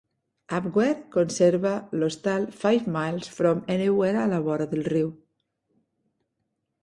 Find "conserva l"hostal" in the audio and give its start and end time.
1.15-2.47